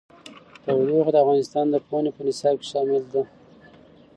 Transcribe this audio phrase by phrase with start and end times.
[0.63, 3.23] تودوخه د افغانستان د پوهنې په نصاب کې شامل دي.